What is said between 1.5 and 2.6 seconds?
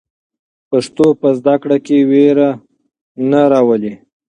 کړه کې وېره